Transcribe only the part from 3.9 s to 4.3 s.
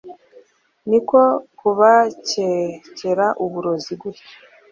gutyo.